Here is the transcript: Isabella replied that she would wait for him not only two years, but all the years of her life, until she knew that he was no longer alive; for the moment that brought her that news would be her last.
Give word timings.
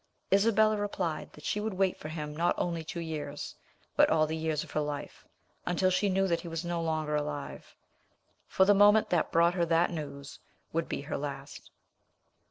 Isabella 0.33 0.77
replied 0.77 1.31
that 1.33 1.43
she 1.43 1.59
would 1.59 1.75
wait 1.75 1.95
for 1.99 2.09
him 2.09 2.35
not 2.35 2.55
only 2.57 2.83
two 2.83 2.99
years, 3.01 3.53
but 3.95 4.09
all 4.09 4.25
the 4.25 4.35
years 4.35 4.63
of 4.63 4.71
her 4.71 4.79
life, 4.79 5.27
until 5.63 5.91
she 5.91 6.09
knew 6.09 6.27
that 6.27 6.41
he 6.41 6.47
was 6.47 6.65
no 6.65 6.81
longer 6.81 7.15
alive; 7.15 7.75
for 8.47 8.65
the 8.65 8.73
moment 8.73 9.11
that 9.11 9.31
brought 9.31 9.53
her 9.53 9.63
that 9.67 9.91
news 9.91 10.39
would 10.73 10.89
be 10.89 11.01
her 11.01 11.19
last. 11.19 11.69